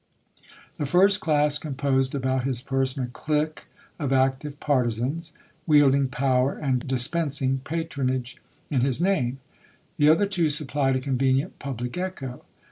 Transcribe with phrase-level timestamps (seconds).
[0.79, 3.67] The first class composed about his person a clique
[3.99, 5.31] of active partisans,
[5.67, 8.37] wielding power and dispens ing patronage
[8.71, 9.37] in his name;
[9.97, 12.43] the other two supphed a convenient pubhc echo.